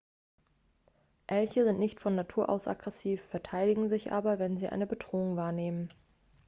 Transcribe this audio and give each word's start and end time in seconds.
elche 1.27 1.63
sind 1.63 1.77
nicht 1.77 1.99
von 1.99 2.15
natur 2.15 2.49
aus 2.49 2.67
aggressiv 2.67 3.21
verteidigen 3.25 3.87
sich 3.87 4.11
aber 4.11 4.39
wenn 4.39 4.57
sie 4.57 4.67
eine 4.67 4.87
bedrohung 4.87 5.35
wahrnehmen 5.35 5.93